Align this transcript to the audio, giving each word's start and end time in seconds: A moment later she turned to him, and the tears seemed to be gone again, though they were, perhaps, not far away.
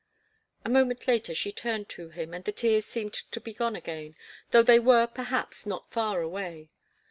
A 0.65 0.67
moment 0.67 1.07
later 1.07 1.31
she 1.35 1.51
turned 1.51 1.87
to 1.89 2.09
him, 2.09 2.33
and 2.33 2.43
the 2.43 2.51
tears 2.51 2.85
seemed 2.87 3.13
to 3.13 3.39
be 3.39 3.53
gone 3.53 3.75
again, 3.75 4.15
though 4.49 4.63
they 4.63 4.79
were, 4.79 5.05
perhaps, 5.05 5.63
not 5.67 5.91
far 5.91 6.21
away. 6.21 6.71